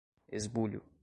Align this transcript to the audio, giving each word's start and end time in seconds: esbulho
esbulho 0.31 0.81